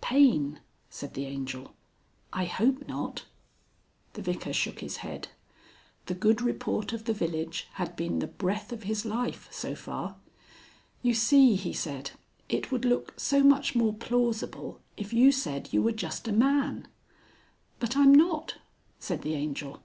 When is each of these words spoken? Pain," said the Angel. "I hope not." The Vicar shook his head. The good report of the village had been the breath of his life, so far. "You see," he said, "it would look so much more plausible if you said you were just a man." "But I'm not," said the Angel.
Pain," 0.00 0.60
said 0.90 1.14
the 1.14 1.24
Angel. 1.24 1.74
"I 2.32 2.44
hope 2.44 2.86
not." 2.86 3.24
The 4.12 4.22
Vicar 4.22 4.52
shook 4.52 4.78
his 4.78 4.98
head. 4.98 5.26
The 6.06 6.14
good 6.14 6.40
report 6.40 6.92
of 6.92 7.04
the 7.04 7.12
village 7.12 7.66
had 7.72 7.96
been 7.96 8.20
the 8.20 8.28
breath 8.28 8.70
of 8.72 8.84
his 8.84 9.04
life, 9.04 9.48
so 9.50 9.74
far. 9.74 10.14
"You 11.02 11.14
see," 11.14 11.56
he 11.56 11.72
said, 11.72 12.12
"it 12.48 12.70
would 12.70 12.84
look 12.84 13.14
so 13.16 13.42
much 13.42 13.74
more 13.74 13.92
plausible 13.92 14.80
if 14.96 15.12
you 15.12 15.32
said 15.32 15.72
you 15.72 15.82
were 15.82 15.90
just 15.90 16.28
a 16.28 16.32
man." 16.32 16.86
"But 17.80 17.96
I'm 17.96 18.14
not," 18.14 18.58
said 19.00 19.22
the 19.22 19.34
Angel. 19.34 19.82